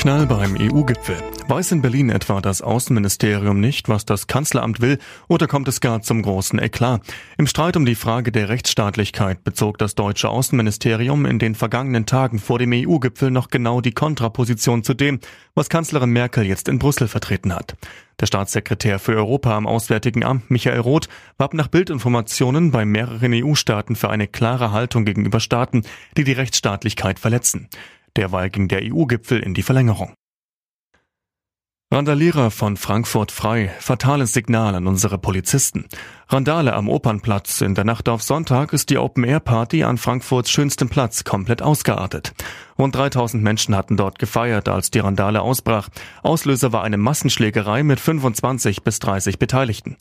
[0.00, 1.18] Knall beim EU-Gipfel.
[1.46, 4.96] Weiß in Berlin etwa das Außenministerium nicht, was das Kanzleramt will,
[5.28, 7.02] oder kommt es gar zum großen Eklat?
[7.36, 12.38] Im Streit um die Frage der Rechtsstaatlichkeit bezog das deutsche Außenministerium in den vergangenen Tagen
[12.38, 15.20] vor dem EU-Gipfel noch genau die Kontraposition zu dem,
[15.54, 17.76] was Kanzlerin Merkel jetzt in Brüssel vertreten hat.
[18.20, 23.96] Der Staatssekretär für Europa am Auswärtigen Amt Michael Roth warb nach Bildinformationen bei mehreren EU-Staaten
[23.96, 25.82] für eine klare Haltung gegenüber Staaten,
[26.16, 27.68] die die Rechtsstaatlichkeit verletzen.
[28.16, 30.14] Derweil ging der EU-Gipfel in die Verlängerung.
[31.92, 33.74] Randalierer von Frankfurt frei.
[33.80, 35.86] Fatales Signal an unsere Polizisten.
[36.28, 37.62] Randale am Opernplatz.
[37.62, 42.32] In der Nacht auf Sonntag ist die Open-Air-Party an Frankfurts schönstem Platz komplett ausgeartet.
[42.78, 45.88] Rund 3000 Menschen hatten dort gefeiert, als die Randale ausbrach.
[46.22, 49.96] Auslöser war eine Massenschlägerei mit 25 bis 30 Beteiligten.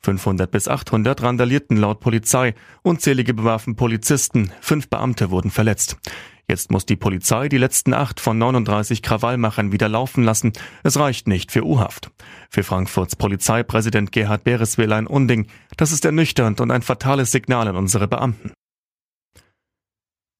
[0.00, 2.54] 500 bis 800 randalierten laut Polizei.
[2.82, 4.50] Unzählige bewarfen Polizisten.
[4.62, 5.98] Fünf Beamte wurden verletzt.
[6.48, 10.52] Jetzt muss die Polizei die letzten acht von 39 Krawallmachern wieder laufen lassen.
[10.82, 12.10] Es reicht nicht für U-Haft.
[12.50, 15.46] Für Frankfurts Polizeipräsident Gerhard Bereswil ein Unding.
[15.76, 18.52] Das ist ernüchternd und ein fatales Signal an unsere Beamten.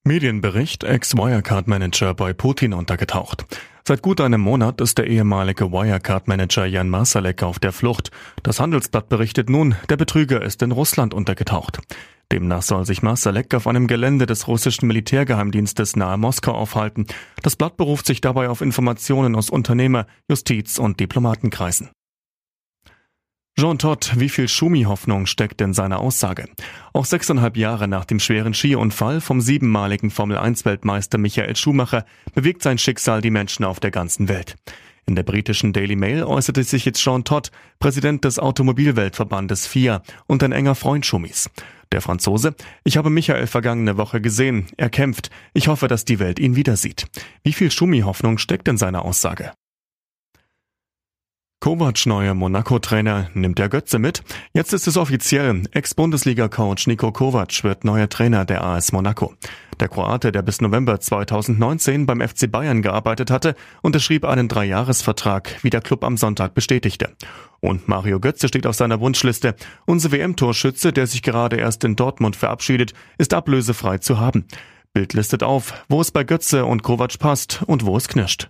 [0.06, 3.46] Medienbericht Ex-Wirecard-Manager bei Putin untergetaucht.
[3.88, 8.10] Seit gut einem Monat ist der ehemalige Wirecard-Manager Jan Marsalek auf der Flucht.
[8.42, 11.80] Das Handelsblatt berichtet nun, der Betrüger ist in Russland untergetaucht.
[12.32, 17.06] Demnach soll sich Marsalek auf einem Gelände des russischen Militärgeheimdienstes nahe Moskau aufhalten.
[17.42, 21.90] Das Blatt beruft sich dabei auf Informationen aus Unternehmer, Justiz- und Diplomatenkreisen.
[23.56, 26.48] Jean Todt, wie viel Schumi-Hoffnung steckt in seiner Aussage?
[26.92, 33.20] Auch sechseinhalb Jahre nach dem schweren Skiunfall vom siebenmaligen Formel-1-Weltmeister Michael Schumacher bewegt sein Schicksal
[33.20, 34.56] die Menschen auf der ganzen Welt.
[35.06, 40.42] In der britischen Daily Mail äußerte sich jetzt Jean Todt, Präsident des Automobilweltverbandes FIA und
[40.42, 41.48] ein enger Freund Schumis.
[41.92, 42.54] Der Franzose,
[42.84, 44.66] ich habe Michael vergangene Woche gesehen.
[44.76, 45.30] Er kämpft.
[45.52, 47.06] Ich hoffe, dass die Welt ihn wieder sieht.
[47.42, 49.52] Wie viel Schumi-Hoffnung steckt in seiner Aussage?
[51.64, 54.22] Kovac neuer Monaco-Trainer nimmt der Götze mit.
[54.52, 55.62] Jetzt ist es offiziell.
[55.70, 59.32] Ex-Bundesliga-Coach Nico Kovac wird neuer Trainer der AS Monaco.
[59.80, 65.70] Der Kroate, der bis November 2019 beim FC Bayern gearbeitet hatte, unterschrieb einen Dreijahresvertrag, wie
[65.70, 67.16] der Club am Sonntag bestätigte.
[67.60, 69.54] Und Mario Götze steht auf seiner Wunschliste.
[69.86, 74.44] Unser WM-Torschütze, der sich gerade erst in Dortmund verabschiedet, ist ablösefrei zu haben.
[74.92, 78.48] Bild listet auf, wo es bei Götze und Kovac passt und wo es knirscht.